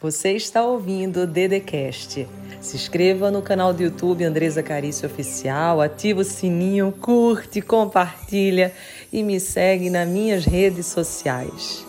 Você 0.00 0.36
está 0.36 0.64
ouvindo 0.64 1.22
o 1.22 1.26
Dedecast. 1.26 2.28
Se 2.60 2.76
inscreva 2.76 3.32
no 3.32 3.42
canal 3.42 3.74
do 3.74 3.82
YouTube 3.82 4.22
Andresa 4.22 4.62
Carício 4.62 5.08
Oficial, 5.08 5.80
ativa 5.80 6.20
o 6.20 6.24
sininho, 6.24 6.92
curte, 6.92 7.60
compartilha 7.60 8.72
e 9.12 9.24
me 9.24 9.40
segue 9.40 9.90
nas 9.90 10.08
minhas 10.08 10.44
redes 10.44 10.86
sociais. 10.86 11.84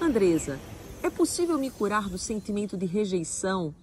Andresa, 0.00 0.58
é 1.02 1.10
possível 1.10 1.58
me 1.58 1.70
curar 1.70 2.08
do 2.08 2.16
sentimento 2.16 2.78
de 2.78 2.86
rejeição 2.86 3.74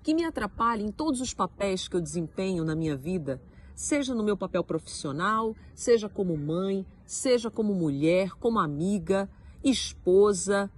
que 0.00 0.14
me 0.14 0.24
atrapalha 0.24 0.82
em 0.82 0.92
todos 0.92 1.20
os 1.20 1.34
papéis 1.34 1.88
que 1.88 1.96
eu 1.96 2.00
desempenho 2.00 2.64
na 2.64 2.76
minha 2.76 2.96
vida? 2.96 3.40
seja 3.76 4.14
no 4.14 4.24
meu 4.24 4.38
papel 4.38 4.64
profissional, 4.64 5.54
seja 5.74 6.08
como 6.08 6.34
mãe, 6.34 6.84
seja 7.04 7.50
como 7.50 7.74
mulher, 7.74 8.30
como 8.40 8.58
amiga, 8.58 9.28
esposa, 9.70 10.70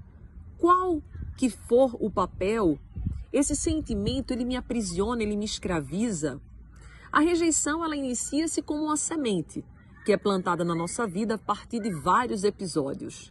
qual 0.56 1.02
que 1.36 1.48
for 1.50 1.96
o 2.00 2.10
papel, 2.10 2.78
esse 3.32 3.54
sentimento 3.54 4.32
ele 4.32 4.44
me 4.44 4.56
aprisiona, 4.56 5.22
ele 5.22 5.36
me 5.36 5.44
escraviza. 5.44 6.40
A 7.12 7.20
rejeição 7.20 7.84
ela 7.84 7.96
inicia-se 7.96 8.60
como 8.62 8.84
uma 8.84 8.96
semente 8.96 9.64
que 10.04 10.12
é 10.12 10.16
plantada 10.16 10.64
na 10.64 10.74
nossa 10.74 11.06
vida 11.06 11.34
a 11.34 11.38
partir 11.38 11.80
de 11.80 11.90
vários 11.90 12.42
episódios. 12.42 13.30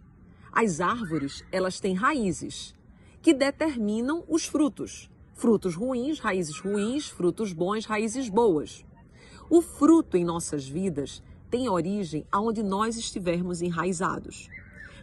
As 0.54 0.80
árvores, 0.80 1.44
elas 1.52 1.80
têm 1.80 1.96
raízes 1.96 2.76
que 3.22 3.34
determinam 3.34 4.24
os 4.28 4.46
frutos. 4.46 5.10
Frutos 5.34 5.76
ruins, 5.76 6.20
raízes 6.20 6.60
ruins, 6.60 7.10
frutos 7.10 7.52
bons, 7.52 7.86
raízes 7.86 8.30
boas. 8.30 8.86
O 9.50 9.62
fruto 9.62 10.18
em 10.18 10.24
nossas 10.24 10.68
vidas 10.68 11.24
tem 11.50 11.68
origem 11.68 12.26
aonde 12.32 12.62
nós 12.62 12.96
estivermos 12.96 13.62
enraizados. 13.62 14.50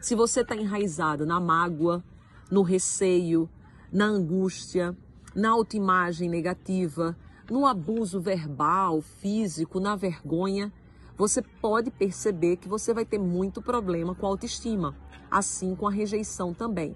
Se 0.04 0.14
você 0.14 0.42
está 0.42 0.54
enraizado 0.54 1.24
na 1.24 1.40
mágoa, 1.40 2.04
no 2.50 2.60
receio, 2.60 3.48
na 3.90 4.04
angústia, 4.04 4.94
na 5.34 5.48
autoimagem 5.48 6.28
negativa, 6.28 7.16
no 7.50 7.64
abuso 7.64 8.20
verbal, 8.20 9.00
físico, 9.00 9.80
na 9.80 9.96
vergonha, 9.96 10.70
você 11.16 11.40
pode 11.40 11.90
perceber 11.90 12.58
que 12.58 12.68
você 12.68 12.92
vai 12.92 13.06
ter 13.06 13.18
muito 13.18 13.62
problema 13.62 14.14
com 14.14 14.26
a 14.26 14.28
autoestima, 14.28 14.94
assim 15.30 15.74
com 15.74 15.88
a 15.88 15.90
rejeição 15.90 16.52
também. 16.52 16.94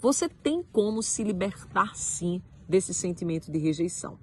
Você 0.00 0.28
tem 0.28 0.62
como 0.62 1.02
se 1.02 1.24
libertar 1.24 1.96
sim 1.96 2.40
desse 2.68 2.94
sentimento 2.94 3.50
de 3.50 3.58
rejeição. 3.58 4.20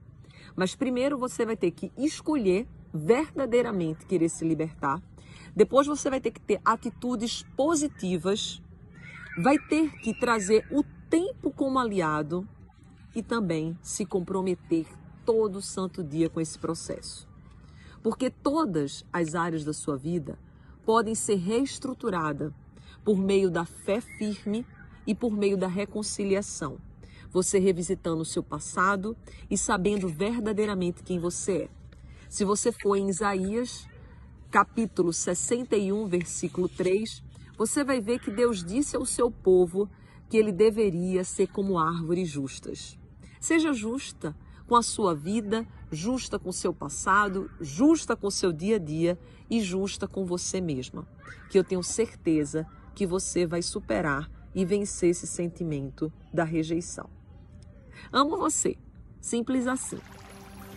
Mas 0.56 0.74
primeiro 0.74 1.18
você 1.18 1.46
vai 1.46 1.58
ter 1.58 1.72
que 1.72 1.92
escolher 1.98 2.70
verdadeiramente 2.94 4.06
querer 4.06 4.30
se 4.30 4.48
libertar. 4.48 5.04
Depois 5.56 5.88
você 5.88 6.10
vai 6.10 6.20
ter 6.20 6.32
que 6.32 6.42
ter 6.42 6.60
atitudes 6.64 7.44
positivas, 7.56 8.62
vai 9.42 9.58
ter 9.58 9.92
que 10.00 10.14
trazer 10.14 10.66
o 10.72 10.84
tempo 11.10 11.52
como 11.52 11.80
aliado 11.80 12.48
e 13.16 13.22
também 13.22 13.78
se 13.82 14.06
comprometer 14.06 14.88
todo 15.26 15.62
santo 15.62 16.04
dia 16.04 16.30
com 16.30 16.42
esse 16.42 16.58
processo. 16.58 17.28
Porque 18.02 18.30
todas 18.30 19.06
as 19.14 19.36
áreas 19.36 19.64
da 19.64 19.74
sua 19.74 19.96
vida 19.96 20.38
podem 20.86 21.16
ser 21.16 21.36
reestruturadas 21.36 22.52
por 23.04 23.18
meio 23.18 23.50
da 23.50 23.66
fé 23.66 24.02
firme 24.02 24.66
e 25.06 25.14
por 25.14 25.32
meio 25.32 25.58
da 25.58 25.68
reconciliação 25.68 26.78
você 27.34 27.58
revisitando 27.58 28.22
o 28.22 28.26
seu 28.26 28.44
passado 28.44 29.18
e 29.50 29.58
sabendo 29.58 30.08
verdadeiramente 30.08 31.02
quem 31.02 31.18
você 31.18 31.64
é. 31.64 31.70
Se 32.30 32.46
você 32.46 32.72
for 32.72 32.96
em 32.96 33.10
Isaías, 33.10 33.88
capítulo 34.54 35.12
61, 35.12 36.06
versículo 36.06 36.70
3, 36.70 37.24
você 37.58 37.84
vai 37.84 38.00
ver 38.00 38.20
que 38.20 38.30
Deus 38.30 38.64
disse 38.64 38.96
ao 38.96 39.04
seu 39.04 39.32
povo 39.32 39.90
que 40.30 40.38
ele 40.38 40.52
deveria 40.52 41.24
ser 41.24 41.48
como 41.48 41.80
árvores 41.80 42.30
justas. 42.30 42.96
Seja 43.40 43.74
justa 43.74 44.36
com 44.68 44.76
a 44.76 44.84
sua 44.84 45.16
vida, 45.16 45.68
justa 45.92 46.38
com 46.38 46.50
o 46.50 46.54
seu 46.54 46.72
passado, 46.72 47.50
justa 47.60 48.16
com 48.16 48.28
o 48.28 48.32
seu 48.32 48.54
dia 48.54 48.76
a 48.76 48.80
dia 48.80 49.18
e 49.50 49.60
justa 49.60 50.08
com 50.08 50.24
você 50.24 50.62
mesma. 50.62 51.08
Que 51.50 51.58
eu 51.58 51.64
tenho 51.64 51.82
certeza 51.82 52.64
que 52.94 53.08
você 53.08 53.48
vai 53.48 53.64
superar 53.64 54.30
e 54.54 54.64
vencer 54.64 55.10
esse 55.10 55.26
sentimento 55.26 56.14
da 56.32 56.44
rejeição. 56.44 57.10
Amo 58.12 58.38
você. 58.38 58.78
Simples 59.20 59.66
assim. 59.66 59.98